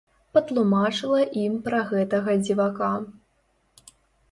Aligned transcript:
Патлумачыла 0.35 1.19
ім 1.43 1.53
пра 1.67 1.83
гэтага 1.91 2.31
дзівака. 2.47 2.91